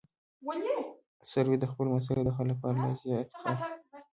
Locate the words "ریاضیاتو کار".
2.85-3.53